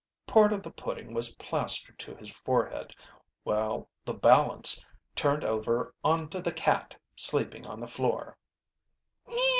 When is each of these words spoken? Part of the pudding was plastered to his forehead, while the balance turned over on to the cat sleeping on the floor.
Part 0.25 0.51
of 0.51 0.63
the 0.63 0.71
pudding 0.71 1.13
was 1.13 1.35
plastered 1.35 1.99
to 1.99 2.15
his 2.15 2.31
forehead, 2.31 2.95
while 3.43 3.87
the 4.03 4.15
balance 4.15 4.83
turned 5.15 5.43
over 5.43 5.93
on 6.03 6.27
to 6.29 6.41
the 6.41 6.51
cat 6.51 6.95
sleeping 7.15 7.67
on 7.67 7.79
the 7.79 7.85
floor. 7.85 8.35